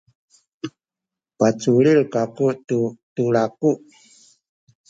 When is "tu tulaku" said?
2.67-3.69